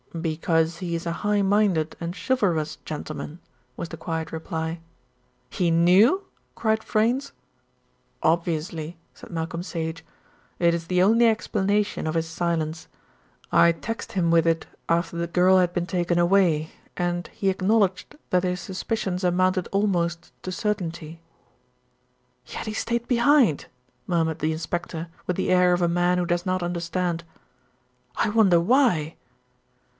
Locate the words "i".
13.53-13.71, 28.17-28.29